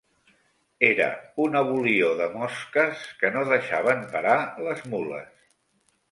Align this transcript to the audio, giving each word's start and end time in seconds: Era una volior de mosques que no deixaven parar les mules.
Era 0.85 1.09
una 1.43 1.59
volior 1.67 2.15
de 2.21 2.29
mosques 2.37 3.03
que 3.19 3.31
no 3.35 3.43
deixaven 3.51 4.01
parar 4.15 4.39
les 4.69 4.81
mules. 4.95 5.29